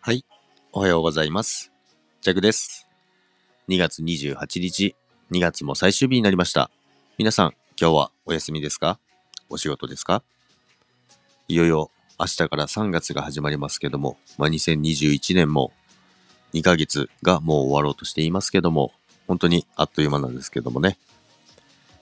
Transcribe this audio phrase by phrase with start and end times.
[0.00, 0.24] はい。
[0.72, 1.72] おはようございます。
[2.20, 2.86] ジャクです。
[3.68, 4.94] 2月28日、
[5.32, 6.70] 2月も最終日になりました。
[7.18, 9.00] 皆さん、今日はお休みですか？
[9.50, 10.22] お仕事ですか？
[11.48, 15.72] いよいよ明日から3月が始まりますけども、まあ、2021年も
[16.54, 18.92] 2ヶ月がもう終わろうとしていますけども、
[19.26, 20.96] 本当にあっという間なんですけどもね。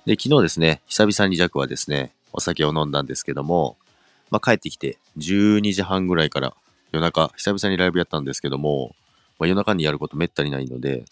[0.04, 3.79] で、昨日ですね、久々にジャクはですね、お酒を飲んだんですけども、
[4.31, 6.54] まあ、帰ってきて12時半ぐらいから
[6.93, 8.95] 夜中、久々にライブやったんですけども、
[9.39, 11.04] まあ、夜中にやることめったにないので、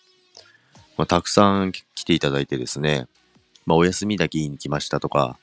[0.96, 3.06] まあ、たくさん来ていただいてですね、
[3.66, 5.38] まあ、お休みだけ言いに来ましたとか、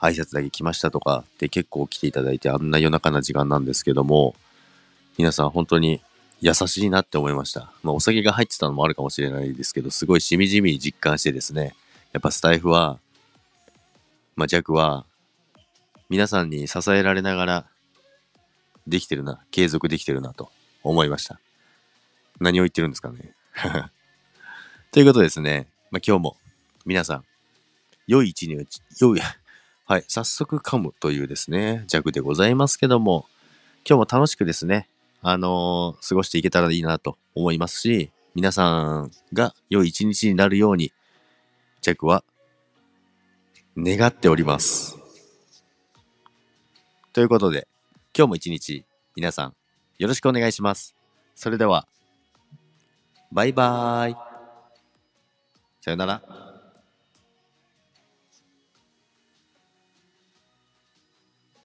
[0.00, 4.34] 挨拶だけ来ましたとかって結構来ていただいて、あんな夜中な時間なんですけども、
[5.16, 6.00] 皆さん本当に
[6.40, 7.72] 優しいなって思いました。
[7.82, 11.74] まあ、お酒が入ってたのもあるかもしれないですけど、すごいしみじみ実感してですね、
[12.12, 12.98] やっぱスタイフは、
[14.36, 15.06] まあ、弱は、
[16.10, 17.66] 皆さんに支えられながら
[18.86, 20.50] できてるな、継続できてるなと
[20.82, 21.40] 思いました。
[22.40, 23.34] 何を言ってるんですかね。
[24.92, 26.36] ということですね、まあ、今日も
[26.84, 27.24] 皆さん、
[28.06, 29.20] 良い一日、良い、
[29.86, 33.26] はい、早速噛むというですね、弱でございますけども、
[33.88, 34.88] 今日も楽しくですね、
[35.22, 40.92] あのー過ごしていけたらいいなと思いますし、皆さんが良い一日になるように、
[41.80, 42.24] 弱は
[43.76, 44.98] 願っております。
[47.12, 47.68] ということで、
[48.16, 49.54] 今日も一日、皆さん、
[49.98, 50.94] よろしくお願いします。
[51.34, 51.88] それでは、
[53.32, 54.16] バイバーイ。
[55.80, 56.43] さよなら。